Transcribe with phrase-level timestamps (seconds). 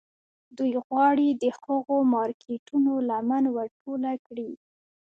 [0.57, 4.51] دوی غواړي د هغو مارکيټونو لمن ور ټوله کړي.